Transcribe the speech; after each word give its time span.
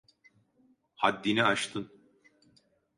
Haddini 0.95 1.43
aştın. 1.43 1.91